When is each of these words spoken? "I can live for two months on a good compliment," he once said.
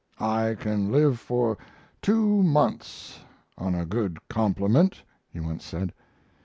"I 0.19 0.55
can 0.59 0.91
live 0.91 1.19
for 1.19 1.59
two 2.01 2.41
months 2.41 3.19
on 3.55 3.75
a 3.75 3.85
good 3.85 4.17
compliment," 4.29 5.03
he 5.31 5.39
once 5.39 5.63
said. 5.63 5.93